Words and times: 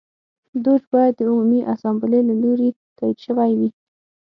دوج 0.63 0.81
باید 0.93 1.13
د 1.17 1.21
عمومي 1.29 1.61
اسامبلې 1.73 2.21
له 2.29 2.35
لوري 2.43 2.69
تایید 2.97 3.17
شوی 3.25 3.35
وای. 3.55 3.69